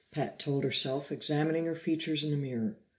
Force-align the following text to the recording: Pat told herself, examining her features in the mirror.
Pat 0.09 0.39
told 0.39 0.63
herself, 0.63 1.11
examining 1.11 1.65
her 1.67 1.75
features 1.75 2.23
in 2.23 2.31
the 2.31 2.35
mirror. 2.35 2.75